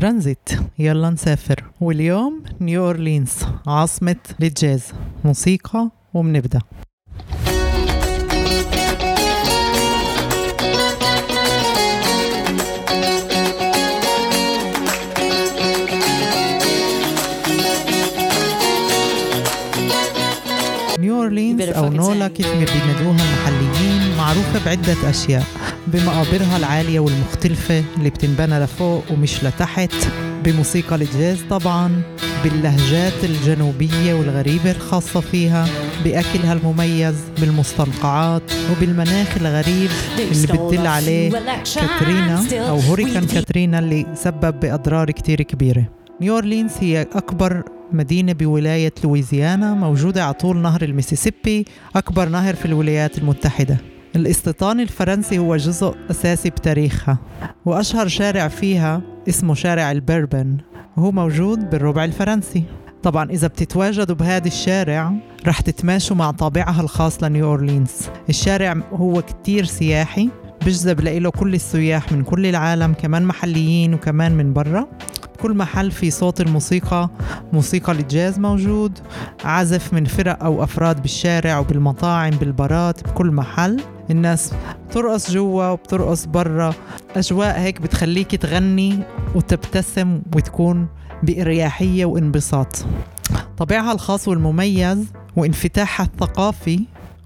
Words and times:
ترانزيت. 0.00 0.48
يلا 0.78 1.10
نسافر. 1.10 1.64
واليوم 1.80 2.42
نيو 2.60 2.86
أورلينز 2.86 3.30
عاصمة 3.66 4.16
الجاز 4.42 4.82
موسيقى 5.24 5.90
وبنبدأ. 6.14 6.60
نيو 20.98 21.16
أورلينز 21.22 21.60
أو 21.60 21.88
نولا 21.88 22.28
كيف 22.28 22.46
ما 22.46 22.52
بينادوها 22.64 23.16
المحليين 23.24 24.16
معروفة 24.16 24.64
بعدة 24.64 25.10
أشياء. 25.10 25.44
بمقابرها 25.86 26.56
العالية 26.56 27.00
والمختلفة 27.00 27.84
اللي 27.96 28.10
بتنبنى 28.10 28.58
لفوق 28.58 29.04
ومش 29.10 29.44
لتحت 29.44 29.92
بموسيقى 30.44 30.96
الجاز 30.96 31.38
طبعا 31.50 32.02
باللهجات 32.44 33.24
الجنوبية 33.24 34.14
والغريبة 34.14 34.70
الخاصة 34.70 35.20
فيها 35.20 35.66
بأكلها 36.04 36.52
المميز 36.52 37.14
بالمستنقعات 37.40 38.42
وبالمناخ 38.70 39.36
الغريب 39.36 39.90
اللي 40.18 40.46
بتدل 40.46 40.86
عليه 40.86 41.30
كاترينا 41.74 42.44
أو 42.68 42.78
hurricane 42.78 43.26
كاترينا 43.26 43.78
اللي 43.78 44.06
سبب 44.14 44.60
بأضرار 44.60 45.10
كتير 45.10 45.42
كبيرة. 45.42 45.84
نيو 46.20 46.34
أورلينز 46.34 46.72
هي 46.80 47.06
أكبر 47.14 47.62
مدينة 47.92 48.32
بولاية 48.32 48.92
لويزيانا 49.04 49.74
موجودة 49.74 50.24
على 50.24 50.34
طول 50.34 50.56
نهر 50.56 50.82
الميسيسيبي 50.82 51.64
أكبر 51.96 52.28
نهر 52.28 52.54
في 52.54 52.66
الولايات 52.66 53.18
المتحدة. 53.18 53.76
الاستيطان 54.16 54.80
الفرنسي 54.80 55.38
هو 55.38 55.56
جزء 55.56 55.94
أساسي 56.10 56.50
بتاريخها 56.50 57.18
وأشهر 57.64 58.08
شارع 58.08 58.48
فيها 58.48 59.02
اسمه 59.28 59.54
شارع 59.54 59.90
البربن. 59.90 60.56
وهو 60.96 61.12
موجود 61.12 61.70
بالربع 61.70 62.04
الفرنسي. 62.04 62.64
طبعا 63.02 63.30
إذا 63.30 63.46
بتتواجدوا 63.46 64.16
بهذا 64.16 64.46
الشارع 64.46 65.12
رح 65.46 65.60
تتماشوا 65.60 66.16
مع 66.16 66.30
طابعها 66.30 66.80
الخاص 66.80 67.22
لنيو 67.22 67.46
أورلينز. 67.46 67.90
الشارع 68.28 68.76
هو 68.92 69.22
كتير 69.22 69.64
سياحي 69.64 70.28
بجذب 70.66 71.00
لإله 71.00 71.30
كل 71.30 71.54
السياح 71.54 72.12
من 72.12 72.22
كل 72.22 72.46
العالم 72.46 72.92
كمان 72.92 73.24
محليين 73.24 73.94
وكمان 73.94 74.32
من 74.32 74.52
برا. 74.52 74.86
كل 75.42 75.56
محل 75.56 75.90
في 75.90 76.10
صوت 76.10 76.40
الموسيقى 76.40 77.10
موسيقى 77.52 77.92
الجاز 77.92 78.38
موجود 78.38 78.98
عزف 79.44 79.92
من 79.92 80.04
فرق 80.04 80.44
أو 80.44 80.64
أفراد 80.64 81.02
بالشارع 81.02 81.58
وبالمطاعم 81.58 82.30
بالبارات 82.30 83.08
بكل 83.08 83.30
محل. 83.30 83.80
الناس 84.10 84.52
بترقص 84.88 85.30
جوا 85.30 85.68
وبترقص 85.68 86.24
برا. 86.26 86.74
أجواء 87.16 87.60
هيك 87.60 87.80
بتخليك 87.80 88.36
تغني 88.36 88.98
وتبتسم 89.34 90.22
وتكون 90.36 90.86
بإريحية 91.22 92.04
وانبساط. 92.04 92.84
طبيعها 93.58 93.92
الخاص 93.92 94.28
والمميز 94.28 95.06
وانفتاحها 95.36 96.06
الثقافي 96.06 96.80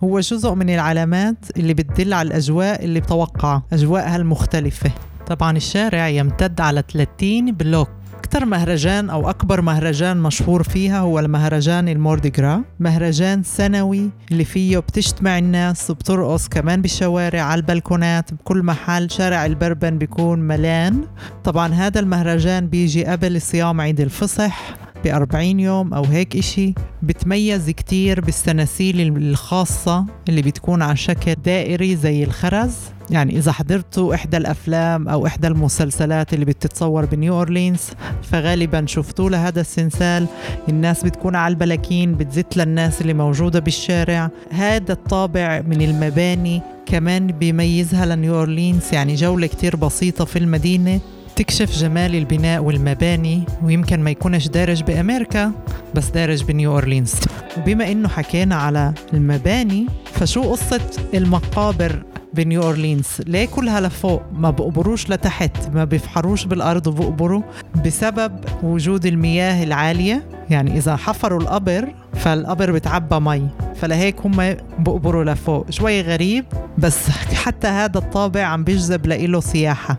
هو 0.04 0.20
جزء 0.20 0.54
من 0.54 0.70
العلامات 0.70 1.36
اللي 1.56 1.74
بتدل 1.74 2.12
على 2.12 2.26
الأجواء 2.26 2.84
اللي 2.84 3.00
بتوقع. 3.00 3.60
أجواءها 3.72 4.16
المختلفة. 4.16 4.90
طبعا 5.26 5.56
الشارع 5.56 6.08
يمتد 6.08 6.60
على 6.60 6.82
30 6.92 7.52
block. 7.52 7.88
أكثر 8.34 8.46
مهرجان 8.46 9.10
أو 9.10 9.30
أكبر 9.30 9.60
مهرجان 9.60 10.16
مشهور 10.16 10.62
فيها 10.62 10.98
هو 10.98 11.18
المهرجان 11.18 11.88
المورديغرا 11.88 12.62
مهرجان 12.80 13.42
سنوي 13.42 14.10
اللي 14.30 14.44
فيه 14.44 14.78
بتجتمع 14.78 15.38
الناس 15.38 15.90
وبترقص 15.90 16.48
كمان 16.48 16.82
بالشوارع 16.82 17.42
على 17.42 17.58
البلكونات 17.58 18.34
بكل 18.34 18.62
محل 18.62 19.10
شارع 19.10 19.46
البربن 19.46 19.98
بيكون 19.98 20.38
ملان. 20.38 21.04
طبعا 21.44 21.74
هذا 21.74 22.00
المهرجان 22.00 22.66
بيجي 22.66 23.04
قبل 23.04 23.40
صيام 23.40 23.80
عيد 23.80 24.00
الفصح. 24.00 24.83
ب 25.04 25.06
40 25.06 25.60
يوم 25.60 25.94
أو 25.94 26.04
هيك 26.04 26.36
إشي 26.36 26.74
بتميز 27.02 27.70
كتير 27.70 28.20
بالسناسيل 28.20 29.16
الخاصة 29.16 30.06
اللي 30.28 30.42
بتكون 30.42 30.82
على 30.82 30.96
شكل 30.96 31.34
دائري 31.34 31.96
زي 31.96 32.24
الخرز. 32.24 32.74
يعني 33.10 33.38
إذا 33.38 33.52
حضرتوا 33.52 34.14
إحدى 34.14 34.36
الأفلام 34.36 35.08
أو 35.08 35.26
إحدى 35.26 35.46
المسلسلات 35.46 36.34
اللي 36.34 36.44
بتتصور 36.44 37.04
بنيو 37.04 37.34
أورلينز 37.34 37.80
فغالبا 38.22 38.86
شفتوا 38.86 39.30
لهذا 39.30 39.60
السنسال. 39.60 40.26
الناس 40.68 41.04
بتكون 41.04 41.36
على 41.36 41.52
البلاكين 41.52 42.14
بتزت 42.14 42.56
للناس 42.56 43.00
اللي 43.00 43.14
موجودة 43.14 43.60
بالشارع. 43.60 44.30
هذا 44.50 44.92
الطابع 44.92 45.62
من 45.66 45.82
المباني 45.82 46.62
كمان 46.86 47.26
بيميزها 47.26 48.06
لنيو 48.06 48.34
أورلينز. 48.34 48.82
يعني 48.92 49.14
جولة 49.14 49.46
كتير 49.46 49.76
بسيطة 49.76 50.24
في 50.24 50.38
المدينة. 50.38 51.00
تكشف 51.36 51.78
جمال 51.78 52.14
البناء 52.14 52.62
والمباني 52.62 53.42
ويمكن 53.62 54.00
ما 54.00 54.10
يكونش 54.10 54.48
دارج 54.48 54.82
بأمريكا 54.82 55.52
بس 55.94 56.08
دارج 56.08 56.44
بنيو 56.44 56.72
أورلينز. 56.72 57.14
وبما 57.58 57.92
إنه 57.92 58.08
حكينا 58.08 58.54
على 58.54 58.94
المباني 59.12 59.86
فشو 60.12 60.42
قصة 60.42 60.80
المقابر 61.14 62.02
بنيو 62.34 62.62
أورلينز؟ 62.62 63.06
ليه 63.26 63.46
كلها 63.46 63.80
لفوق؟ 63.80 64.22
ما 64.32 64.50
بقبروش 64.50 65.10
لتحت 65.10 65.74
ما 65.74 65.84
بيفحروش 65.84 66.44
بالأرض 66.44 66.86
وبقبروا 66.86 67.42
بسبب 67.86 68.32
وجود 68.62 69.06
المياه 69.06 69.64
العالية؟ 69.64 70.22
يعني 70.50 70.78
إذا 70.78 70.96
حفروا 70.96 71.40
القبر 71.40 71.88
فالقبر 72.14 72.72
بتعبى 72.72 73.20
مي. 73.20 73.48
فلهيك 73.74 74.20
هم 74.26 74.56
بقبروا 74.78 75.24
لفوق. 75.24 75.70
شوي 75.70 76.00
غريب 76.00 76.44
بس 76.78 77.10
حتى 77.34 77.68
هذا 77.68 77.98
الطابع 77.98 78.42
عم 78.42 78.64
بيجذب 78.64 79.06
لإله 79.06 79.40
سياحة. 79.40 79.96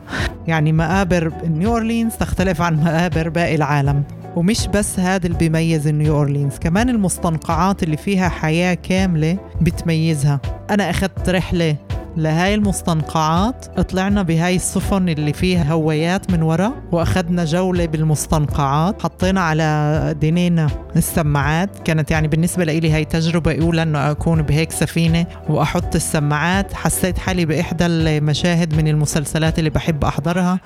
يعني 0.47 0.71
مقابر 0.71 1.31
نيو 1.43 1.71
أورلينز 1.71 2.13
تختلف 2.13 2.61
عن 2.61 2.75
مقابر 2.75 3.29
باقي 3.29 3.55
العالم. 3.55 4.03
ومش 4.35 4.67
بس 4.67 4.99
هذا 4.99 5.25
اللي 5.27 5.37
بيميز 5.37 5.87
نيو 5.87 6.15
أورلينز 6.15 6.57
كمان 6.57 6.89
المستنقعات 6.89 7.83
اللي 7.83 7.97
فيها 7.97 8.29
حياة 8.29 8.73
كاملة 8.73 9.37
بتميزها. 9.61 10.39
أنا 10.69 10.89
أخذت 10.89 11.29
رحلة 11.29 11.75
لهاي 12.17 12.55
المستنقعات 12.55 13.79
طلعنا 13.79 14.21
بهاي 14.21 14.55
السفن 14.55 15.09
اللي 15.09 15.33
فيها 15.33 15.73
هوايات 15.73 16.31
من 16.31 16.41
ورا 16.41 16.73
وأخذنا 16.91 17.45
جولة 17.45 17.85
بالمستنقعات 17.85 19.01
حطينا 19.01 19.41
على 19.41 20.15
دينينا 20.21 20.69
السماعات. 20.95 21.79
كانت 21.79 22.11
يعني 22.11 22.27
بالنسبة 22.27 22.63
لي 22.63 22.91
هاي 22.91 23.05
تجربة 23.05 23.61
أولى 23.61 23.83
أنه 23.83 24.11
أكون 24.11 24.41
بهيك 24.41 24.71
سفينة 24.71 25.25
وأحط 25.49 25.95
السماعات. 25.95 26.73
حسيت 26.73 27.17
حالي 27.17 27.45
بإحدى 27.45 27.85
المشاهد 27.85 28.75
من 28.75 28.87
المسلسلات 28.87 29.59
اللي 29.59 29.69
بحب 29.69 30.05
أحضرها 30.05 30.59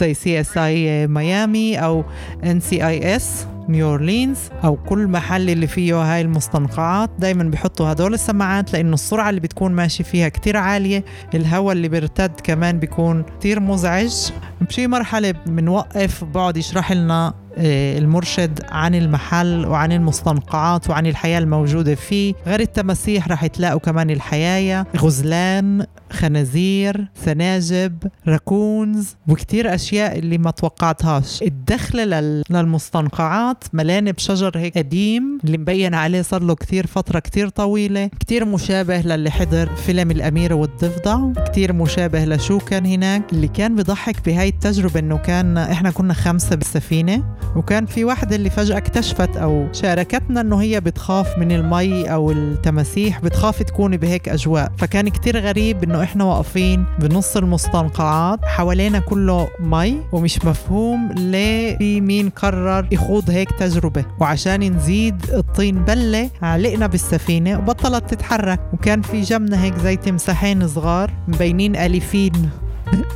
زي 0.00 0.14
CSI 0.14 1.06
ميامي 1.06 1.78
أو 1.78 2.04
NCIS 2.44 3.46
نيو 3.68 3.88
اورلينز 3.88 4.38
أو 4.64 4.76
كل 4.76 5.08
محل 5.08 5.50
اللي 5.50 5.66
فيه 5.66 6.14
هاي 6.14 6.20
المستنقعات 6.20 7.10
دايما 7.18 7.44
بيحطوا 7.44 7.92
هدول 7.92 8.14
السماعات 8.14 8.72
لأنه 8.72 8.94
السرعة 8.94 9.30
اللي 9.30 9.40
بتكون 9.40 9.72
ماشي 9.72 10.04
فيها 10.04 10.28
كتير 10.28 10.56
عالية 10.56 11.04
الهواء 11.34 11.72
اللي 11.72 11.88
بيرتد 11.88 12.40
كمان 12.44 12.78
بيكون 12.78 13.22
كتير 13.22 13.60
مزعج. 13.60 14.30
بشي 14.60 14.86
مرحلة 14.86 15.30
بنوقف 15.30 16.24
بقعد 16.24 16.56
يشرح 16.56 16.92
لنا 16.92 17.34
المرشد 17.58 18.60
عن 18.70 18.94
المحل 18.94 19.66
وعن 19.66 19.92
المستنقعات 19.92 20.90
وعن 20.90 21.06
الحياة 21.06 21.38
الموجودة 21.38 21.94
فيه. 21.94 22.34
غير 22.46 22.60
التماسيح 22.60 23.28
رح 23.28 23.46
تلاقوا 23.46 23.80
كمان 23.80 24.10
الحياية. 24.10 24.86
غزلان 24.96 25.86
خنازير 26.12 27.08
سناجب 27.24 27.98
راكونز 28.28 29.16
وكتير 29.28 29.74
أشياء 29.74 30.18
اللي 30.18 30.38
ما 30.38 30.50
توقعتهاش. 30.50 31.42
الدخلة 31.42 32.04
للمستنقعات 32.50 33.64
ملانة 33.72 34.10
بشجر 34.10 34.52
هيك 34.58 34.78
قديم 34.78 35.38
اللي 35.44 35.58
مبين 35.58 35.94
عليه 35.94 36.22
صار 36.22 36.42
له 36.42 36.54
كتير 36.54 36.86
فترة 36.86 37.18
كتير 37.18 37.48
طويلة. 37.48 38.06
كتير 38.06 38.44
مشابه 38.44 39.00
للي 39.00 39.30
حضر 39.30 39.68
فيلم 39.76 40.10
الأميرة 40.10 40.54
والضفدع. 40.54 41.44
كتير 41.46 41.72
مشابه 41.72 42.24
لشو 42.24 42.58
كان 42.58 42.86
هناك. 42.86 43.32
اللي 43.32 43.48
كان 43.48 43.76
بضحك 43.76 44.24
بهاي 44.26 44.48
التجربة 44.48 45.00
إنه 45.00 45.16
كان 45.16 45.58
إحنا 45.58 45.90
كنا 45.90 46.14
خمسة 46.14 46.56
بالسفينة. 46.56 47.24
وكان 47.56 47.86
في 47.86 48.04
واحدة 48.04 48.36
اللي 48.36 48.50
فجأة 48.50 48.76
اكتشفت 48.76 49.36
أو 49.36 49.66
شاركتنا 49.72 50.40
إنه 50.40 50.62
هي 50.62 50.80
بتخاف 50.80 51.38
من 51.38 51.52
المي 51.52 52.12
أو 52.12 52.30
التماسيح 52.30 53.20
بتخاف 53.20 53.62
تكون 53.62 53.96
بهيك 53.96 54.28
أجواء. 54.28 54.72
فكان 54.78 55.08
كتير 55.08 55.38
غريب 55.40 55.82
إنه 55.84 56.02
إحنا 56.02 56.24
واقفين 56.24 56.84
بنص 56.98 57.36
المستنقعات 57.36 58.44
حوالينا 58.44 58.98
كله 58.98 59.48
مي 59.60 60.00
ومش 60.12 60.44
مفهوم 60.44 61.12
ليه 61.12 61.78
في 61.78 62.00
مين 62.00 62.28
قرر 62.30 62.88
يخوض 62.92 63.30
هيك 63.30 63.50
تجربة. 63.50 64.04
وعشان 64.20 64.76
نزيد 64.76 65.22
الطين 65.32 65.84
بلة 65.84 66.30
علقنا 66.42 66.86
بالسفينة 66.86 67.58
وبطلت 67.58 68.10
تتحرك. 68.10 68.60
وكان 68.72 69.02
في 69.02 69.20
جنبنا 69.20 69.64
هيك 69.64 69.78
زي 69.78 69.96
تمساحين 69.96 70.68
صغار 70.68 71.10
مبينين 71.28 71.76
أليفين. 71.76 72.32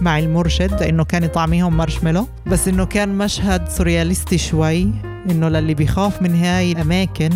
مع 0.01 0.19
المرشد 0.19 0.81
لأنه 0.81 1.05
كان 1.05 1.25
يطعميهم 1.25 1.77
مارشميلو 1.77 2.27
بس 2.47 2.69
إنه 2.69 2.87
كان 2.87 3.09
مشهد 3.09 3.69
سورياليستي 3.69 4.39
شوي. 4.39 4.91
إنه 5.31 5.49
للي 5.49 5.75
بيخاف 5.75 6.23
من 6.23 6.35
هاي 6.35 6.73
الأماكن 6.73 7.31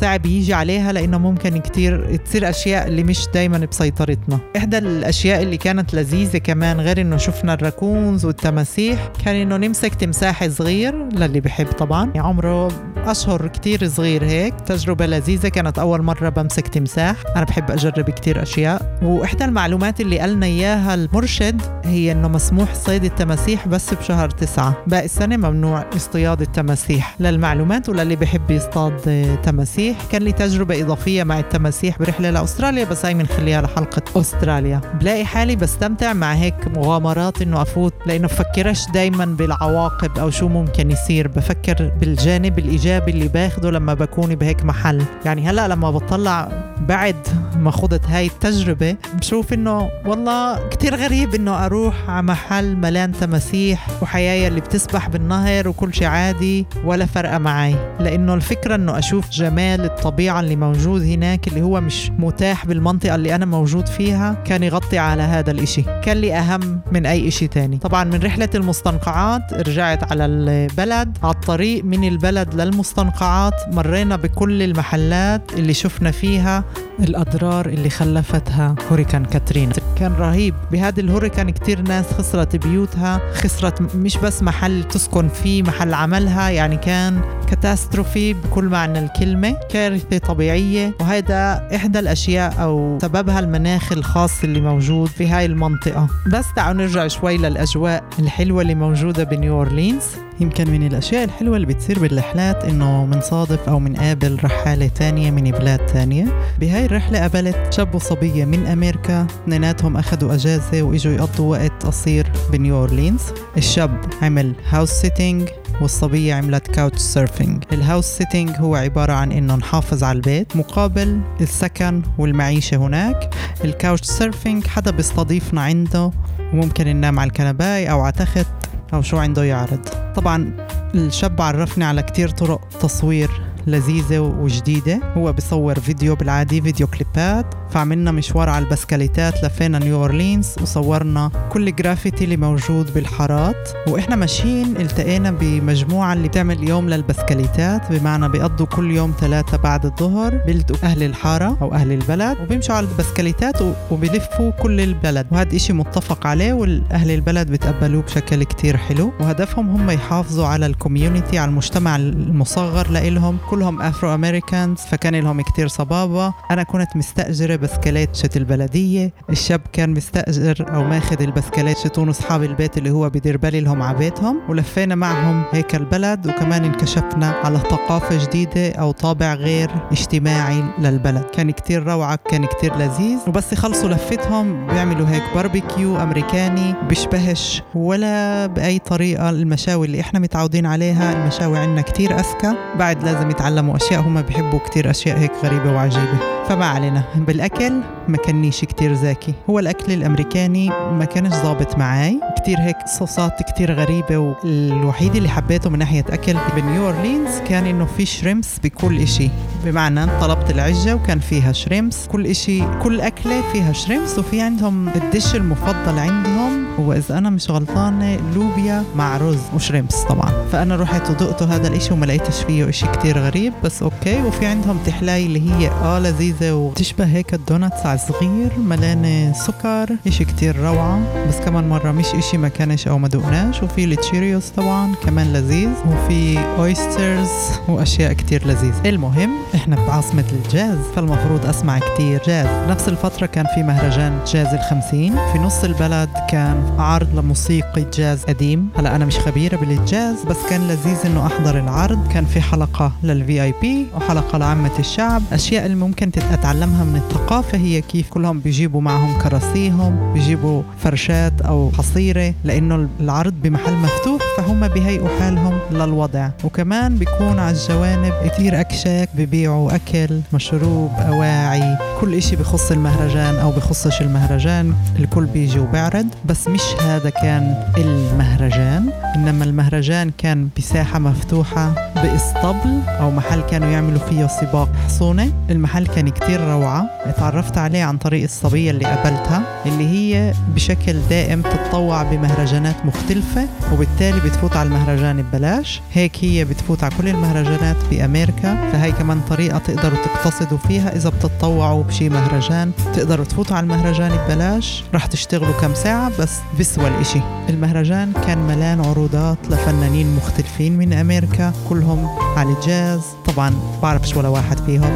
صعب 0.00 0.26
يجي 0.26 0.54
عليها 0.54 0.92
لأنه 0.92 1.18
ممكن 1.18 1.58
كتير 1.58 2.16
تصير 2.16 2.50
أشياء 2.50 2.88
اللي 2.88 3.04
مش 3.04 3.26
دايما 3.34 3.58
بسيطرتنا. 3.58 4.38
إحدى 4.56 4.78
الأشياء 4.78 5.42
اللي 5.42 5.56
كانت 5.56 5.94
لذيذة 5.94 6.38
كمان 6.38 6.80
غير 6.80 7.00
إنه 7.00 7.16
شفنا 7.16 7.54
ال 7.54 7.62
raccoons 7.62 8.24
والتماسيح 8.24 9.08
كان 9.24 9.34
إنه 9.34 9.56
نمسك 9.56 9.94
تمساح 9.94 10.48
صغير 10.48 11.08
للي 11.12 11.40
بحب 11.40 11.66
طبعا. 11.66 12.04
يعني 12.14 12.28
عمره 12.28 12.68
أشهر 13.06 13.46
كتير 13.46 13.88
صغير 13.88 14.24
هيك. 14.24 14.54
تجربة 14.60 15.06
لذيذة 15.06 15.48
كانت 15.48 15.78
أول 15.78 16.02
مرة 16.02 16.28
بمسك 16.28 16.68
تمساح. 16.68 17.16
أنا 17.36 17.44
بحب 17.44 17.70
أجرب 17.70 18.10
كتير 18.10 18.42
أشياء. 18.42 18.98
وإحدى 19.02 19.44
المعلومات 19.44 20.00
اللي 20.00 20.18
قالنا 20.18 20.46
إياها 20.46 20.94
المرشد 20.94 21.62
هي 21.84 22.12
إنه 22.12 22.28
مسموح 22.28 22.74
صيد 22.74 23.04
التماسيح 23.04 23.68
بس 23.68 23.94
بشهر 23.94 24.30
تسعة. 24.30 24.76
باقي 24.86 25.04
السنة 25.04 25.36
ممنوع 25.36 25.84
اصطياد 25.96 26.40
التماسيح. 26.40 27.16
للمعلومات 27.30 27.88
وللي 27.88 28.16
بحب 28.16 28.50
يصطاد 28.50 29.38
تماسيح. 29.42 29.96
كان 30.12 30.22
لي 30.22 30.32
تجربة 30.32 30.82
إضافية 30.82 31.22
مع 31.24 31.38
التماسيح 31.38 31.98
برحلة 31.98 32.30
لأستراليا 32.30 32.84
بس 32.84 33.04
هاي 33.04 33.14
بنخليها 33.14 33.62
لحلقة 33.62 34.20
أستراليا. 34.20 34.80
بلاقي 35.00 35.24
حالي 35.24 35.56
بستمتع 35.56 36.12
مع 36.12 36.32
هيك 36.32 36.68
مغامرات 36.76 37.42
إنه 37.42 37.62
أفوت 37.62 37.94
لأنه 38.06 38.28
بفكرش 38.28 38.86
دايما 38.94 39.24
بالعواقب 39.24 40.18
أو 40.18 40.30
شو 40.30 40.48
ممكن 40.48 40.90
يصير. 40.90 41.28
بفكر 41.28 41.92
بالجانب 42.00 42.58
الإيجابي 42.58 43.10
اللي 43.10 43.28
باخده 43.28 43.70
لما 43.70 43.94
بكون 43.94 44.34
بهيك 44.34 44.64
محل. 44.64 45.04
يعني 45.24 45.50
هلأ 45.50 45.68
لما 45.68 45.90
بطلع 45.90 46.48
بعد 46.80 47.16
ما 47.56 47.70
خضت 47.70 48.06
هاي 48.06 48.26
التجربة 48.26 48.96
بشوف 49.14 49.52
إنه 49.52 49.90
والله 50.06 50.68
كتير 50.68 50.96
غريب 50.96 51.34
إنه 51.34 51.66
أروح 51.66 52.10
على 52.10 52.22
محل 52.22 52.76
ملان 52.76 53.12
تماسيح 53.12 53.86
وحيايا 54.02 54.48
اللي 54.48 54.60
بتسبح 54.60 55.08
بالنهر 55.08 55.68
وكل 55.68 55.94
شيء 55.94 56.06
عادي 56.06 56.66
ولا 56.84 57.06
فرقة 57.14 57.38
معي 57.38 57.76
لأنه 58.00 58.34
الفكرة 58.34 58.74
إنه 58.74 58.98
أشوف 58.98 59.30
جمال 59.30 59.84
الطبيعة 59.84 60.40
اللي 60.40 60.56
موجود 60.56 61.02
هناك 61.02 61.48
اللي 61.48 61.62
هو 61.62 61.80
مش 61.80 62.10
متاح 62.18 62.66
بالمنطقة 62.66 63.14
اللي 63.14 63.34
أنا 63.34 63.44
موجود 63.44 63.86
فيها 63.86 64.36
كان 64.44 64.62
يغطي 64.62 64.98
على 64.98 65.22
هذا 65.22 65.50
الإشي. 65.50 65.82
كان 65.82 66.16
لي 66.16 66.34
أهم 66.34 66.80
من 66.92 67.06
أي 67.06 67.28
إشي 67.28 67.46
تاني. 67.46 67.76
طبعا 67.76 68.04
من 68.04 68.22
رحلة 68.22 68.48
المستنقعات 68.54 69.54
رجعت 69.68 70.12
على 70.12 70.24
البلد 70.26 71.18
على 71.22 71.34
الطريق 71.34 71.84
من 71.84 72.08
البلد 72.08 72.54
للمستنقعات 72.54 73.54
مرينا 73.72 74.16
بكل 74.16 74.62
المحلات 74.62 75.52
اللي 75.52 75.74
شفنا 75.74 76.10
فيها 76.10 76.64
الأضرار 77.00 77.66
اللي 77.66 77.90
خلفتها 77.90 78.74
hurricane 78.90 79.24
كاترينا 79.24 79.72
كان 79.96 80.12
رهيب. 80.12 80.54
بهذا 80.72 81.00
ال 81.00 81.05
hurricane 81.05 81.50
كتير 81.50 81.80
ناس 81.82 82.04
خسرت 82.12 82.56
بيوتها 82.56 83.20
خسرت 83.34 83.96
مش 83.96 84.16
بس 84.16 84.42
محل 84.42 84.84
تسكن 84.84 85.28
فيه 85.28 85.62
محل 85.62 85.94
عملها 85.94 86.48
يعني 86.50 86.76
كان 86.76 87.03
عنجد 87.04 87.43
catastrophe 87.44 88.32
بكل 88.32 88.64
معنى 88.64 88.98
الكلمة 88.98 89.56
كارثة 89.70 90.18
طبيعية 90.18 90.94
وهذا 91.00 91.68
إحدى 91.74 91.98
الأشياء 91.98 92.62
أو 92.62 92.98
سببها 93.02 93.40
المناخ 93.40 93.92
الخاص 93.92 94.44
اللي 94.44 94.60
موجود 94.60 95.08
في 95.08 95.28
هاي 95.28 95.46
المنطقة. 95.46 96.08
بس 96.26 96.44
تعالوا 96.56 96.82
نرجع 96.82 97.06
شوي 97.06 97.36
للأجواء 97.36 98.04
الحلوة 98.18 98.62
اللي 98.62 98.74
موجودة 98.74 99.24
بنيو 99.24 99.54
أورلينز. 99.54 100.04
يمكن 100.40 100.70
من 100.70 100.86
الأشياء 100.86 101.24
الحلوة 101.24 101.56
اللي 101.56 101.66
بتصير 101.66 101.98
بالرحلات 101.98 102.64
إنه 102.64 103.06
منصادف 103.06 103.68
أو 103.68 103.78
منقابل 103.78 104.38
رحالة 104.44 104.86
تانية 104.86 105.30
من 105.30 105.50
بلاد 105.50 105.86
تانية. 105.86 106.26
بهاي 106.60 106.86
الرحلة 106.86 107.20
قابلت 107.20 107.72
شاب 107.72 107.94
وصبية 107.94 108.44
من 108.44 108.66
أمريكا 108.66 109.26
اثنيناتهم 109.44 109.96
أخذوا 109.96 110.34
أجازة 110.34 110.82
وإجوا 110.82 111.12
يقضوا 111.12 111.50
وقت 111.50 111.86
قصير 111.86 112.26
بنيو 112.52 112.76
أورلينز. 112.76 113.22
الشاب 113.56 114.00
عمل 114.22 114.52
house 114.68 114.90
sitting 114.90 115.48
والصبية 115.80 116.34
عملت 116.34 116.66
couch 116.66 116.98
surfing 116.98 117.43
ال 117.72 117.77
house 117.77 118.04
sitting 118.04 118.50
هو 118.50 118.76
عبارة 118.76 119.12
عن 119.12 119.32
إنه 119.32 119.56
نحافظ 119.56 120.04
على 120.04 120.16
البيت 120.16 120.56
مقابل 120.56 121.20
السكن 121.40 122.02
والمعيشة 122.18 122.76
هناك. 122.76 123.34
ال 123.64 123.71
couch 123.71 124.06
surfing 124.06 124.66
حدا 124.66 124.90
بيستضيفنا 124.90 125.62
عنده 125.62 126.10
وممكن 126.52 126.86
ننام 126.86 127.18
على 127.18 127.28
الكنباي 127.28 127.90
أو 127.90 128.00
على 128.00 128.12
تخت 128.12 128.46
أو 128.94 129.02
شو 129.02 129.16
عنده 129.16 129.44
يعرض. 129.44 129.88
طبعا 130.14 130.66
الشاب 130.94 131.42
عرفني 131.42 131.84
على 131.84 132.02
كتير 132.02 132.28
طرق 132.28 132.68
تصوير 132.80 133.30
لذيذة 133.66 134.18
وجديدة. 134.18 135.00
هو 135.16 135.32
بيصور 135.32 135.80
فيديو 135.80 136.14
بالعادي 136.14 136.62
فيديو 136.62 136.86
كليبات. 136.86 137.63
فعملنا 137.74 138.12
مشوار 138.12 138.48
على 138.48 138.64
البسكليتات 138.64 139.44
لفينا 139.44 139.78
نيو 139.78 139.96
أورلينز 139.96 140.54
وصورنا 140.62 141.30
كل 141.52 141.74
جرافيتي 141.74 142.24
اللي 142.24 142.36
موجود 142.36 142.94
بالحارات. 142.94 143.68
وإحنا 143.88 144.16
ماشيين 144.16 144.76
التقينا 144.76 145.30
بمجموعة 145.30 146.12
اللي 146.12 146.28
بتعمل 146.28 146.68
يوم 146.68 146.88
للبسكليتات 146.88 147.92
بمعنى 147.92 148.28
بيقضوا 148.28 148.66
كل 148.66 148.90
يوم 148.90 149.14
ثلاثة 149.20 149.56
بعد 149.56 149.86
الظهر 149.86 150.36
بيلتقوا 150.46 150.88
أهل 150.88 151.02
الحارة 151.02 151.58
أو 151.62 151.74
أهل 151.74 151.92
البلد 151.92 152.36
وبيمشوا 152.40 152.74
على 152.74 152.86
البسكليتات 152.86 153.56
وبيلفوا 153.90 154.50
كل 154.50 154.80
البلد. 154.80 155.26
وهذا 155.30 155.56
إشي 155.56 155.72
متفق 155.72 156.26
عليه 156.26 156.52
والأهل 156.52 157.10
البلد 157.10 157.50
بتقبلوه 157.50 158.02
بشكل 158.02 158.44
كتير 158.44 158.76
حلو. 158.76 159.12
وهدفهم 159.20 159.70
هم 159.70 159.90
يحافظوا 159.90 160.46
على 160.46 160.66
ال 160.66 160.73
community 160.73 161.38
على 161.38 161.48
المجتمع 161.48 161.96
المصغر 161.96 162.90
لإلهم. 162.90 163.38
كلهم 163.50 163.82
Afro-Americans 163.82 164.78
فكان 164.78 165.14
لهم 165.14 165.40
كتير 165.40 165.68
صبابة. 165.68 166.34
أنا 166.50 166.62
كنت 166.62 166.96
مستأجرة 166.96 167.56
بسكليت 167.64 168.16
شت 168.16 168.36
البلدية. 168.36 169.12
الشاب 169.30 169.60
كان 169.72 169.90
مستأجر 169.90 170.74
أو 170.74 170.84
ماخذ 170.84 171.22
البسكليت 171.22 171.78
شتون 171.78 172.08
أصحاب 172.08 172.42
البيت 172.42 172.78
اللي 172.78 172.90
هو 172.90 173.10
بدير 173.10 173.36
بالي 173.36 173.60
لهم 173.60 173.82
على 173.82 173.98
بيتهم. 173.98 174.40
ولفينا 174.48 174.94
معهم 174.94 175.44
هيك 175.52 175.74
البلد 175.74 176.26
وكمان 176.26 176.64
انكشفنا 176.64 177.34
على 177.44 177.58
ثقافة 177.58 178.24
جديدة 178.26 178.72
أو 178.72 178.90
طابع 178.90 179.34
غير 179.34 179.70
اجتماعي 179.92 180.64
للبلد. 180.78 181.24
كان 181.32 181.50
كتير 181.50 181.86
روعة 181.86 182.18
كان 182.30 182.44
كتير 182.44 182.76
لذيذ. 182.76 183.18
وبس 183.26 183.52
يخلصوا 183.52 183.88
لفتهم 183.88 184.66
بيعملوا 184.66 185.08
هيك 185.08 185.22
باربيكيو 185.34 185.96
أمريكاني 185.96 186.74
بيشبهش 186.88 187.62
ولا 187.74 188.46
بأي 188.46 188.78
طريقة. 188.78 189.30
المشاوي 189.30 189.86
اللي 189.86 190.00
إحنا 190.00 190.18
متعودين 190.18 190.66
عليها 190.66 191.12
المشاوي 191.22 191.58
عندنا 191.58 191.82
كتير 191.82 192.18
أذكى. 192.18 192.54
بعد 192.78 193.04
لازم 193.04 193.30
يتعلموا 193.30 193.76
أشياء 193.76 194.00
هم 194.00 194.22
بيحبوا 194.22 194.58
كتير 194.58 194.90
أشياء 194.90 195.18
هيك 195.18 195.32
غريبة 195.44 195.72
وعجيبة. 195.72 196.18
فما 196.48 196.66
علينا 196.66 197.04
بالاكل 197.44 197.80
ما 198.08 198.16
كانيش 198.16 198.60
كتير 198.60 198.92
ذكي. 198.92 199.34
هو 199.50 199.58
الأكل 199.58 199.92
الأمريكاني 199.92 200.68
ما 200.68 201.04
كانش 201.04 201.34
ظابط 201.34 201.78
معي 201.78 202.20
كتير 202.36 202.58
هيك 202.60 202.76
صوصات 202.98 203.42
كتير 203.42 203.72
غريبة 203.72 204.18
والوحيد 204.18 205.16
اللي 205.16 205.28
حبيته 205.28 205.70
من 205.70 205.78
ناحية 205.78 206.04
أكل 206.10 206.36
بنيو 206.56 206.86
أورلينز 206.86 207.38
كان 207.48 207.66
إنه 207.66 207.84
في 207.96 208.06
shrimps 208.06 208.58
بكل 208.64 208.98
إشي. 209.00 209.30
بمعنى 209.64 210.06
طلبت 210.20 210.50
العجة 210.50 210.94
وكان 210.94 211.18
فيها 211.18 211.52
shrimps 211.52 212.06
كل 212.12 212.26
إشي 212.26 212.62
كل 212.82 213.00
أكلة 213.00 213.42
فيها 213.52 213.72
shrimps 213.72 214.18
وفي 214.18 214.40
عندهم 214.40 214.88
ال 214.88 214.97
dish 214.97 215.34
المفضل 215.34 215.98
عندهم 215.98 216.64
هو 216.78 216.92
إذا 216.92 217.18
أنا 217.18 217.30
مش 217.30 217.50
غلطانة 217.50 218.18
لوبيا 218.34 218.84
مع 218.96 219.16
رز 219.16 219.38
و 219.54 219.60
shrimps 219.60 220.02
طبعا. 220.08 220.32
فأنا 220.52 220.76
رحت 220.76 221.10
وذقته 221.10 221.56
هذا 221.56 221.68
الإشي 221.68 221.94
وما 221.94 222.06
لقيتش 222.06 222.42
فيه 222.42 222.68
إشي 222.68 222.86
كتير 222.86 223.18
غريب 223.18 223.52
بس 223.64 223.82
أوكي. 223.82 224.22
وفي 224.22 224.46
عندهم 224.46 224.78
تحلاي 224.86 225.26
اللي 225.26 225.50
هي 225.50 225.68
آه 225.68 225.98
لذيذة 225.98 226.52
وتشبه 226.52 227.04
هيك 227.04 227.33
ال 227.34 227.41
donuts 227.41 227.86
على 227.86 227.98
صغير 227.98 228.58
ملانة 228.58 229.32
سكر 229.32 229.96
إشي 230.06 230.24
كتير 230.24 230.56
روعة. 230.56 231.00
بس 231.28 231.36
كمان 231.36 231.68
مرة 231.68 231.92
مش 231.92 232.06
إشي 232.06 232.38
ما 232.38 232.48
كانش 232.48 232.88
أو 232.88 232.98
ما 232.98 233.08
دقناش 233.08 233.62
وفي 233.62 233.84
التشيريوز 233.84 234.48
طبعا 234.56 234.94
كمان 235.04 235.32
لذيذ. 235.32 235.70
وفي 235.86 236.38
oysters 236.38 237.30
وأشياء 237.68 238.12
كتير 238.12 238.46
لذيذة. 238.46 238.88
المهم 238.88 239.30
إحنا 239.54 239.76
بعاصمة 239.76 240.24
الجاز 240.32 240.78
فالمفروض 240.96 241.46
أسمع 241.46 241.78
كتير 241.78 242.22
جاز. 242.26 242.46
نفس 242.70 242.88
الفترة 242.88 243.26
كان 243.26 243.46
في 243.54 243.62
مهرجان 243.62 244.18
جاز 244.26 244.54
الخمسين. 244.54 245.14
في 245.32 245.38
نص 245.38 245.64
البلد 245.64 246.10
كان 246.30 246.74
عرض 246.78 247.18
لموسيقى 247.18 247.86
جاز 247.94 248.24
قديم. 248.24 248.68
هلا 248.76 248.96
أنا 248.96 249.04
مش 249.04 249.18
خبيرة 249.18 249.56
بالجاز 249.56 250.24
بس 250.24 250.36
كان 250.50 250.68
لذيذ 250.68 250.98
إنه 251.06 251.26
أحضر 251.26 251.58
العرض. 251.58 252.08
كان 252.12 252.24
في 252.24 252.40
حلقة 252.40 252.92
لل 253.02 253.42
VIP 253.42 253.86
وحلقة 253.96 254.38
لعامة 254.38 254.78
الشعب. 254.78 255.22
أشياء 255.32 255.66
اللي 255.66 255.76
ممكن 255.76 256.10
اتعلمها 256.32 256.84
من 256.84 256.96
الثقافه 257.24 257.58
هي 257.58 257.80
كيف 257.80 258.10
كلهم 258.10 258.40
بيجيبوا 258.40 258.80
معهم 258.80 259.18
كراسيهم 259.18 260.12
بيجيبوا 260.12 260.62
فرشات 260.78 261.40
أو 261.40 261.70
حصيرة 261.78 262.34
لأنه 262.44 262.88
العرض 263.00 263.34
بمحل 263.42 263.74
مفتوح 263.74 264.22
فهم 264.36 264.68
بيهيئوا 264.68 265.08
حالهم 265.20 265.58
للوضع. 265.70 266.30
وكمان 266.44 266.96
بيكون 266.96 267.38
على 267.38 267.56
الجوانب 267.56 268.12
كثير 268.24 268.60
أكشاك 268.60 269.08
ببيعوا 269.14 269.74
أكل 269.74 270.20
مشروب 270.32 270.90
أواعي 270.98 271.78
كل 272.00 272.14
إشي 272.14 272.36
بخص 272.36 272.70
المهرجان 272.70 273.34
أو 273.34 273.50
بخصش 273.50 274.00
المهرجان 274.00 274.74
الكل 274.98 275.24
بيجي 275.24 275.58
وبيعرض. 275.58 276.06
بس 276.24 276.48
مش 276.48 276.62
هذا 276.82 277.10
كان 277.10 277.72
المهرجان 277.76 278.90
إنما 279.16 279.44
المهرجان 279.44 280.10
كان 280.18 280.48
بساحة 280.58 280.98
مفتوحة 280.98 281.92
بإسطبل 281.96 282.80
أو 282.86 283.10
محل 283.10 283.40
كانوا 283.40 283.68
يعملوا 283.68 283.98
فيه 283.98 284.26
سباق 284.26 284.68
حصونة. 284.86 285.32
المحل 285.50 285.86
كان 285.86 286.08
كتير 286.08 286.40
روعة 286.40 286.90
تعرفت 287.16 287.58
عليه 287.58 287.84
عن 287.84 287.98
طريق 287.98 288.22
الصبية 288.22 288.70
اللي 288.70 288.84
قابلتها 288.84 289.42
اللي 289.66 289.88
هي 289.88 290.34
بشكل 290.54 290.96
دائم 291.10 291.42
تتطوع 291.42 292.02
بمهرجانات 292.02 292.86
مختلفة 292.86 293.48
وبالتالي 293.72 294.20
بتفوت 294.20 294.56
على 294.56 294.66
المهرجان 294.66 295.22
ببلاش. 295.22 295.80
هيك 295.92 296.16
هي 296.20 296.44
بتفوت 296.44 296.84
على 296.84 296.94
كل 296.98 297.08
المهرجانات 297.08 297.76
بأمريكا 297.90 298.70
فهي 298.72 298.92
كمان 298.92 299.20
طريقة 299.20 299.58
تقدروا 299.58 299.98
تقتصدوا 300.04 300.58
فيها 300.58 300.96
إذا 300.96 301.08
بتتطوعوا 301.08 301.82
بشي 301.82 302.08
مهرجان. 302.08 302.72
تقدروا 302.94 303.24
تفوتوا 303.24 303.56
على 303.56 303.64
المهرجان 303.64 304.10
ببلاش 304.16 304.84
رح 304.94 305.06
تشتغلوا 305.06 305.60
كم 305.60 305.74
ساعة 305.74 306.12
بس 306.20 306.32
بسوى 306.60 306.88
الإشي. 306.88 307.20
المهرجان 307.48 308.12
كان 308.26 308.38
ملان 308.38 308.80
عروضات 308.80 309.38
لفنانين 309.50 310.16
مختلفين 310.16 310.78
من 310.78 310.92
أمريكا 310.92 311.52
كلهم 311.68 312.08
على 312.36 312.52
الجاز 312.52 313.00
طبعا 313.26 313.54
بعرفش 313.82 314.16
ولا 314.16 314.28
واحد 314.28 314.58
فيهم. 314.58 314.92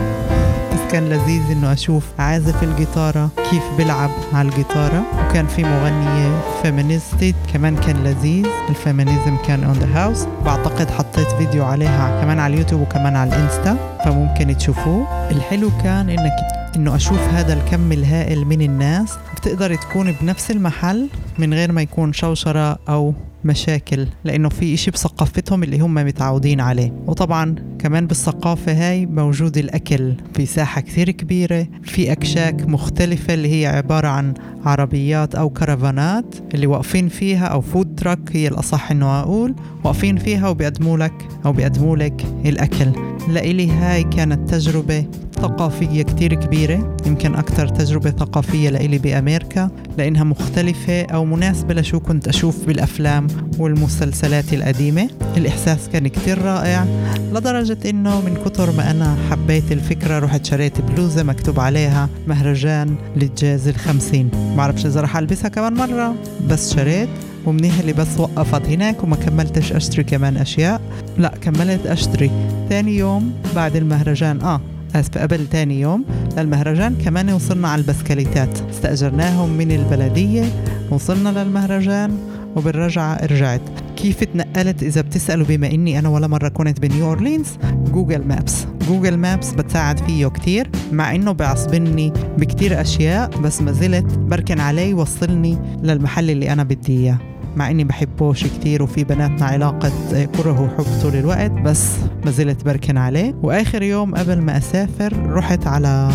كان 0.92 1.08
لذيذ 1.08 1.50
إنه 1.50 1.72
أشوف 1.72 2.04
عازف 2.18 2.62
الجيتارة 2.62 3.30
كيف 3.50 3.62
بيلعب 3.76 4.10
على 4.32 4.48
الجيتارة. 4.48 5.02
وكان 5.18 5.46
في 5.46 5.62
مغنية 5.62 6.40
feminist 6.62 7.34
كمان 7.52 7.76
كان 7.76 8.04
لذيذ 8.04 8.46
ال 8.68 8.76
feminism 8.76 9.36
كان 9.46 9.64
on 9.64 9.72
the 9.72 9.88
house 9.94 10.26
بعتقد 10.44 10.90
حطيت 10.90 11.28
فيديو 11.28 11.64
عليها 11.64 12.20
كمان 12.20 12.38
على 12.38 12.54
اليوتيوب 12.54 12.80
وكمان 12.80 13.16
على 13.16 13.30
الإنستا 13.30 14.00
فممكن 14.04 14.56
تشوفوه. 14.56 15.30
الحلو 15.30 15.70
كان 15.82 16.10
إنك 16.10 16.32
إنه 16.76 16.96
أشوف 16.96 17.20
هذا 17.20 17.52
الكم 17.52 17.92
الهائل 17.92 18.44
من 18.44 18.62
الناس. 18.62 19.18
بتقدر 19.36 19.74
تكون 19.74 20.12
بنفس 20.12 20.50
المحل 20.50 21.08
من 21.38 21.54
غير 21.54 21.72
ما 21.72 21.82
يكون 21.82 22.12
شوشرة 22.12 22.78
أو 22.88 23.14
مشاكل 23.44 24.06
لأنه 24.24 24.48
في 24.48 24.74
إشي 24.74 24.90
بثقافتهم 24.90 25.62
اللي 25.62 25.78
هم 25.78 25.94
متعودين 25.94 26.60
عليه. 26.60 26.92
وطبعا 27.06 27.54
كمان 27.78 28.06
بالثقافة 28.06 28.72
هاي 28.72 29.06
موجود 29.06 29.58
الأكل 29.58 30.14
في 30.34 30.46
ساحة 30.46 30.80
كثير 30.80 31.10
كبيرة 31.10 31.66
في 31.82 32.12
أكشاك 32.12 32.68
مختلفة 32.68 33.34
اللي 33.34 33.60
هي 33.62 33.66
عبارة 33.66 34.08
عن 34.08 34.34
عربيات 34.64 35.34
أو 35.34 35.50
كرفانات 35.50 36.34
اللي 36.54 36.66
واقفين 36.66 37.08
فيها 37.08 37.46
أو 37.46 37.60
food 37.60 37.94
truck 37.94 38.36
هي 38.36 38.48
الأصح 38.48 38.90
إنه 38.90 39.20
أقول 39.20 39.54
واقفين 39.84 40.16
فيها 40.16 40.48
وبيقدموا 40.48 40.98
لك 40.98 41.28
أو 41.46 41.52
بيقدموا 41.52 41.96
لك 41.96 42.24
الأكل. 42.46 42.92
لإلي 43.28 43.70
هاي 43.70 44.02
كانت 44.04 44.50
تجربة 44.50 45.06
ثقافية 45.38 46.02
كتير 46.02 46.34
كبيرة 46.34 46.96
يمكن 47.06 47.34
أكثر 47.34 47.68
تجربة 47.68 48.10
ثقافية 48.10 48.70
لإلي 48.70 48.98
بأمريكا 48.98 49.70
لأنها 49.98 50.24
مختلفة 50.24 51.02
أو 51.02 51.24
مناسبة 51.24 51.74
لشو 51.74 52.00
كنت 52.00 52.28
أشوف 52.28 52.66
بالأفلام 52.66 53.26
والمسلسلات 53.58 54.52
القديمة. 54.52 55.08
الإحساس 55.36 55.88
كان 55.92 56.08
كتير 56.08 56.42
رائع 56.42 56.86
لدرجة 57.32 57.78
إنه 57.90 58.20
من 58.20 58.34
كتر 58.44 58.70
ما 58.70 58.90
أنا 58.90 59.16
حبيت 59.30 59.72
الفكرة 59.72 60.18
رحت 60.18 60.46
شريت 60.46 60.80
بلوزة 60.80 61.22
مكتوب 61.22 61.60
عليها 61.60 62.08
مهرجان 62.26 62.96
للجاز 63.16 63.68
الخمسين. 63.68 64.30
بعرفش 64.56 64.86
إذا 64.86 65.00
رح 65.00 65.16
ألبسها 65.16 65.48
كمان 65.48 65.74
مرة 65.74 66.14
بس 66.48 66.74
شريت 66.74 67.08
ومنيح 67.46 67.78
اللي 67.78 67.92
بس 67.92 68.18
وقفت 68.18 68.66
هناك 68.66 69.04
وما 69.04 69.16
كملتش 69.16 69.72
أشتري 69.72 70.04
كمان 70.04 70.36
أشياء. 70.36 70.80
لا 71.18 71.34
كملت 71.42 71.86
أشتري. 71.86 72.30
ثاني 72.68 72.96
يوم 72.96 73.32
بعد 73.56 73.76
المهرجان 73.76 74.40
آه 74.40 74.60
أسف 74.94 75.18
قبل 75.18 75.46
تاني 75.46 75.80
يوم 75.80 76.04
للمهرجان. 76.36 76.94
كمان 77.04 77.30
وصلنا 77.30 77.68
على 77.68 77.82
البسكليتات. 77.82 78.58
استأجرناهم 78.70 79.50
من 79.50 79.72
البلدية 79.72 80.44
وصلنا 80.90 81.28
للمهرجان 81.28 82.18
وبالرجعة 82.56 83.26
رجعت. 83.26 83.60
كيف 83.96 84.24
تنقلت؟ 84.24 84.82
إذا 84.82 85.00
بتسألوا 85.00 85.46
بما 85.46 85.70
إني 85.70 85.98
أنا 85.98 86.08
ولا 86.08 86.26
مرة 86.26 86.48
كنت 86.48 86.80
بنيو 86.80 87.06
أورلينز 87.06 87.48
Google 87.92 88.24
Maps. 88.26 88.66
Google 88.88 89.16
Maps 89.16 89.52
بتساعد 89.52 89.98
فيه 89.98 90.26
كتير 90.26 90.70
مع 90.92 91.14
إنه 91.14 91.32
بيعصبني 91.32 92.12
بكتير 92.38 92.80
أشياء 92.80 93.40
بس 93.40 93.62
ما 93.62 93.72
زلت 93.72 94.18
بركن 94.18 94.60
عليه 94.60 94.90
يوصلني 94.90 95.58
للمحل 95.82 96.30
اللي 96.30 96.52
أنا 96.52 96.62
بدي 96.62 96.92
إياه. 96.92 97.18
مع 97.56 97.70
إني 97.70 97.84
بحبوش 97.84 98.44
كتير 98.44 98.82
وفي 98.82 99.04
بناتنا 99.04 99.46
علاقة 99.46 99.92
كره 100.24 100.60
وحب 100.60 101.02
طول 101.02 101.16
الوقت 101.16 101.50
بس 101.50 101.88
ما 102.24 102.30
زلت 102.30 102.64
بركن 102.64 102.96
عليه. 102.96 103.34
وآخر 103.42 103.82
يوم 103.82 104.14
قبل 104.14 104.40
ما 104.40 104.56
أسافر 104.56 105.32
رحت 105.32 105.66
على 105.66 106.10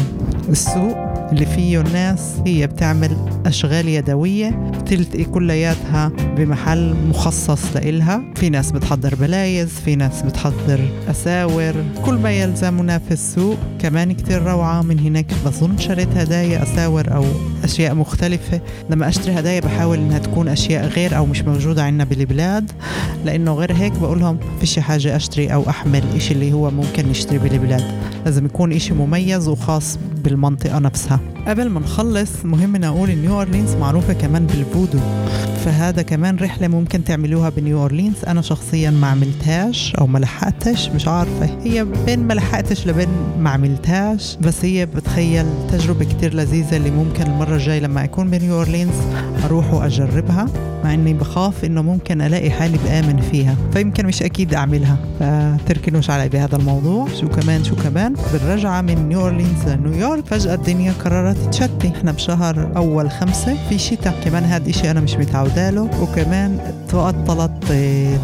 السوق 0.50 1.02
اللي 1.34 1.46
فيه 1.46 1.82
الناس 1.82 2.36
هي 2.46 2.68
بتعمل 2.68 3.18
أشغال 3.46 3.88
يدوية 3.88 4.50
بتلتقي 4.50 5.24
كلياتها 5.24 6.12
بمحل 6.38 6.96
مخصص 7.10 7.75
لإلها. 7.75 8.22
في 8.36 8.50
ناس 8.50 8.72
بتحضر 8.72 9.16
بلايز 9.16 9.70
في 9.70 9.96
ناس 9.96 10.22
بتحضر 10.22 10.80
أساور. 11.10 11.74
كل 12.06 12.13
ما 12.13 12.32
يلزمنا 12.32 12.98
في 12.98 13.12
السوق 13.12 13.58
كمان 13.80 14.12
كتير 14.12 14.44
روعة. 14.44 14.82
من 14.82 15.00
هناك 15.00 15.25
بظن 15.46 15.78
شريت 15.78 16.18
هدايا 16.18 16.63
أساور 16.63 17.16
أو 17.16 17.25
أشياء 17.63 17.96
مختلفة. 17.96 18.62
لما 18.90 19.08
أشتري 19.08 19.40
هدايا 19.40 19.60
بحاول 19.60 19.98
إنها 19.98 20.20
تكون 20.20 20.48
أشياء 20.48 20.88
غير 20.88 21.18
أو 21.18 21.25
مش 21.25 21.42
موجودة 21.42 21.84
عندنا 21.84 22.04
بالبلاد 22.04 22.72
لأنه 23.25 23.54
غير 23.54 23.74
هيك 23.74 23.92
بقولهم 23.92 24.38
فيش 24.60 24.80
حاجة 24.80 25.16
أشتري 25.16 25.54
أو 25.54 25.70
أحمل 25.70 26.04
إشي 26.16 26.34
اللي 26.34 26.54
هو 26.54 26.72
ممكن 26.72 27.10
نشتري 27.10 27.38
بالبلاد. 27.38 27.84
لازم 28.25 28.46
يكون 28.46 28.74
إشي 28.74 28.94
مميز 28.94 29.48
وخاص 29.48 29.98
بالمنطقة 30.24 30.80
نفسها. 30.80 31.20
قبل 31.48 31.70
ما 31.70 31.80
نخلص 31.80 32.46
مهم 32.46 32.75
نقول 32.75 33.10
إن 33.10 33.22
نيو 33.22 33.39
أورلينز 33.39 33.75
معروفة 33.75 34.13
كمان 34.13 34.46
بالفودو. 34.46 35.00
فهذا 35.65 36.01
كمان 36.01 36.36
رحلة 36.36 36.68
ممكن 36.68 37.03
تعملوها 37.03 37.50
بنيو 37.50 37.82
أورلينز. 37.82 38.15
أنا 38.27 38.42
شخصيا 38.42 38.89
ما 38.89 39.08
عملتهاش 39.08 39.96
أو 39.96 40.08
ما 40.08 40.20
لحقتش 40.20 40.89
مش 40.89 41.08
عارفة. 41.08 41.46
هي 41.63 41.86
بين 42.06 42.20
ما 42.20 42.34
لحقتش 42.34 42.88
لبين 42.88 43.08
ما 43.39 43.50
عملتهاش. 43.50 44.38
بس 44.42 44.65
هي 44.65 44.86
بتخيل 44.86 45.46
تجربة 45.72 46.06
كتير 46.06 46.34
لذيذة 46.34 46.77
اللي 46.77 46.92
ممكن 46.92 47.24
المرة 47.24 47.56
الجاية 47.56 47.80
لما 47.80 48.03
أكون 48.03 48.30
بنيو 48.30 48.58
أورلينز 48.58 48.96
أروح 49.46 49.74
وأجربها 49.74 50.46
مع 50.84 50.94
إني 50.94 51.13
بخاف 51.13 51.65
إنه 51.65 51.82
ممكن 51.82 52.22
ألاقي 52.22 52.51
حالي 52.51 52.77
بآمن 52.86 53.22
فيها. 53.22 53.56
فيمكن 53.74 54.06
مش 54.06 54.24
أكيد 54.24 54.53
أعملها. 54.53 54.98
فتركنوش 55.20 56.10
علي 56.10 56.30
بهذا 56.30 56.56
الموضوع. 56.56 57.08
شو 57.22 57.30
كمان 57.30 57.63
شو 57.63 57.75
كمان. 57.75 58.15
بالرجعة 58.34 58.82
من 58.82 59.10
نيو 59.10 59.22
أورلينز 59.22 59.68
لنيويورك 59.68 60.12
فجأة 60.22 60.53
الدنيا 60.53 60.93
قررت 61.05 61.38
تشتي. 61.51 61.88
إحنا 61.98 62.12
بشهر 62.12 62.72
أول 62.75 63.12
خمسة 63.12 63.58
في 63.70 63.77
شتاء 63.77 64.13
كمان 64.25 64.43
هذا 64.43 64.70
الشيء 64.70 64.91
أنا 64.91 65.00
مش 65.00 65.15
متعودة 65.15 65.70
له. 65.70 65.89
وكمان 66.01 66.60
تعطلت 66.89 67.51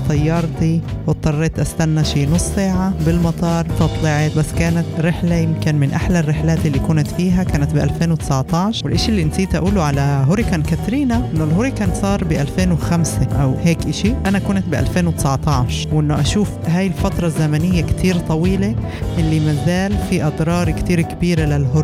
طيارتي 0.10 0.81
واضطريت 1.08 1.60
أستنى 1.60 2.03
شي 2.03 2.25
نص 2.25 2.43
ساعة 2.55 2.93
بالمطار. 3.05 3.65
فطلعت 3.79 4.38
بس 4.38 4.51
كانت 4.60 4.86
رحلة 5.00 5.36
يمكن 5.36 5.75
من 5.75 5.91
أحلى 5.91 6.19
الرحلات 6.19 6.65
اللي 6.65 6.79
كنت 6.79 7.08
فيها 7.08 7.43
كانت 7.43 7.74
ب 7.74 7.77
2019 7.77 8.86
والشيء 8.88 9.10
اللي 9.10 9.24
نسيت 9.24 9.55
أقوله 9.55 9.84
على 9.84 10.25
هوريكان 10.27 10.62
كاترينا 10.62 11.29
إنه 11.34 11.43
الهوريكان 11.43 11.89
صار 12.01 12.24
ب 12.24 12.31
2005 12.31 13.27
أو 13.41 13.55
هيك 13.63 13.88
إشي. 13.88 14.13
أنا 14.25 14.39
كنت 14.39 14.67
ب 14.67 14.74
2019 14.74 15.88
وإنه 15.93 16.22
أشوف 16.22 16.50
هاي 16.67 16.88
الفترة 16.88 17.27
الزمنية 17.27 17.81
كتير 17.81 18.17
طويلة 18.19 18.75
اللي 19.17 19.39
مازال 19.39 19.98
في 20.10 20.24
أضرار 20.24 20.72
كتير 20.72 21.01
كبيرة 21.01 21.41
للهوريكان. 21.46 21.78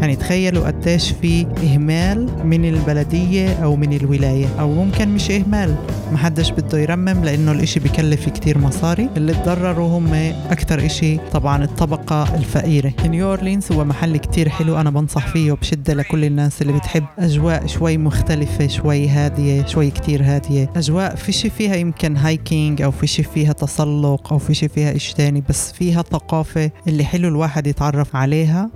يعني 0.00 0.16
تخيلوا 0.16 0.66
قديش 0.66 1.10
في 1.10 1.46
إهمال 1.64 2.46
من 2.46 2.64
البلدية 2.64 3.64
أو 3.64 3.76
من 3.76 3.92
الولاية 3.92 4.46
أو 4.60 4.72
ممكن 4.72 5.08
مش 5.08 5.30
إهمال. 5.30 5.74
ما 6.12 6.18
حدش 6.18 6.50
بده 6.50 6.78
يرمم 6.78 7.24
لأنه 7.24 7.52
الإشي 7.52 7.80
بكلف 7.80 8.28
كتير 8.28 8.58
مصاري. 8.58 9.08
اللي 9.16 9.34
تضرروا 9.34 9.98
هم 9.98 10.14
أكتر 10.50 10.86
إشي 10.86 11.16
طبعا 11.32 11.64
الطبقة 11.64 12.34
الفقيرة. 12.34 12.92
نيو 13.06 13.28
اورلينز 13.30 13.72
هو 13.72 13.84
محل 13.84 14.16
كتير 14.16 14.48
حلو 14.48 14.80
أنا 14.80 14.90
بنصح 14.90 15.26
فيه 15.26 15.52
بشدة 15.52 15.94
لكل 15.94 16.24
الناس 16.24 16.62
اللي 16.62 16.72
بتحب. 16.72 17.04
أجواء 17.18 17.66
شوي 17.66 17.98
مختلفة 17.98 18.66
شوي 18.66 19.08
هادية 19.08 19.66
شوي 19.66 19.90
كتير 19.90 20.22
هادية. 20.24 20.70
أجواء 20.76 21.14
فيش 21.14 21.46
فيها 21.46 21.76
يمكن 21.76 22.16
hiking 22.16 22.82
أو 22.82 22.90
فيش 22.90 23.20
فيها 23.20 23.52
تسلق 23.52 24.32
أو 24.32 24.38
فيش 24.38 24.64
فيها 24.64 24.96
إشي 24.96 25.14
تاني 25.14 25.42
بس 25.48 25.72
فيها 25.72 26.02
ثقافة 26.02 26.70
اللي 26.88 27.04
حلو 27.04 27.28
الواحد 27.28 27.66
يتعرف 27.66 28.16
عليها 28.16 28.70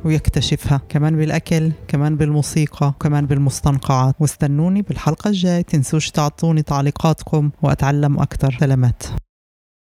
ويكتشفها 0.64 0.80
كمان 0.88 1.16
بالأكل 1.16 1.72
كمان 1.88 2.16
بالموسيقى 2.16 2.94
كمان 3.00 3.26
بالمستنقعات. 3.26 4.14
واستنوني 4.20 4.82
بالحلقة 4.82 5.28
الجاي 5.28 5.62
تنسوش 5.62 6.10
تعطوني 6.10 6.62
تعليقاتكم 6.62 7.50
وأتعلم 7.62 8.18
أكتر. 8.18 8.56
سلامات. 8.60 9.02